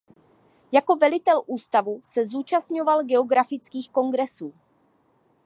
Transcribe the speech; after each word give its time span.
Jako 0.71 0.95
velitel 0.95 1.43
ústavu 1.47 1.99
se 2.03 2.25
zúčastňoval 2.25 3.03
geografických 3.03 3.89
kongresů. 3.89 4.53